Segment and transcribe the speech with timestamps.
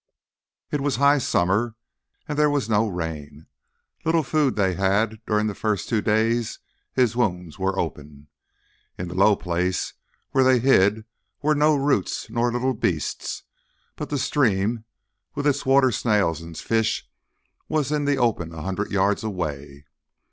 [0.71, 1.75] It was high summer,
[2.27, 3.45] and there was no rain.
[4.03, 6.57] Little food they had during the first two days
[6.91, 8.25] his wounds were open.
[8.97, 9.93] In the low place
[10.31, 11.05] where they hid
[11.43, 13.43] were no roots nor little beasts,
[13.95, 14.85] and the stream,
[15.35, 17.07] with its water snails and fish,
[17.69, 19.85] was in the open a hundred yards away.